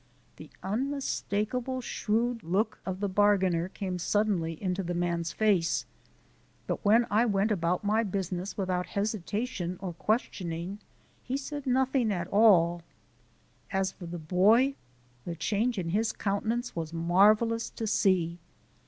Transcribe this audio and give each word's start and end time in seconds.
The 0.37 0.49
unmistakable 0.63 1.79
shrewd 1.79 2.41
look 2.41 2.79
of 2.87 3.01
the 3.01 3.07
bargainer 3.07 3.69
came 3.69 3.99
suddenly 3.99 4.53
into 4.59 4.81
the 4.81 4.95
man's 4.95 5.31
face, 5.31 5.85
but 6.65 6.83
when 6.83 7.05
I 7.11 7.27
went 7.27 7.51
about 7.51 7.83
my 7.83 8.01
business 8.01 8.57
without 8.57 8.87
hesitation 8.97 9.77
or 9.79 9.93
questioning, 9.93 10.79
he 11.21 11.37
said 11.37 11.67
nothing 11.67 12.11
at 12.11 12.27
all. 12.29 12.81
As 13.69 13.91
for 13.91 14.07
the 14.07 14.17
boy, 14.17 14.73
the 15.23 15.35
change 15.35 15.77
in 15.77 15.89
his 15.89 16.11
countenance 16.11 16.75
was 16.75 16.91
marvellous 16.93 17.69
to 17.69 17.85
see. 17.85 18.39